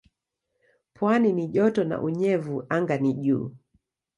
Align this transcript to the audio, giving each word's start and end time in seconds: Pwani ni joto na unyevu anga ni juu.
Pwani 0.93 1.33
ni 1.33 1.47
joto 1.47 1.83
na 1.83 2.01
unyevu 2.01 2.65
anga 2.69 2.97
ni 2.97 3.13
juu. 3.13 3.55